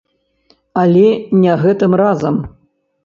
[0.83, 1.05] Але
[1.43, 2.35] не гэтым разам.